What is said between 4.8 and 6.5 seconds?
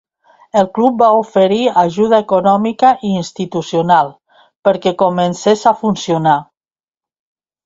comencés a funcionar.